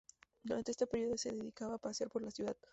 Durante 0.41 0.71
ese 0.71 0.87
período 0.87 1.15
se 1.15 1.31
dedicaba 1.31 1.75
a 1.75 1.77
pasear 1.77 2.09
por 2.09 2.23
la 2.23 2.31
ciudad. 2.31 2.57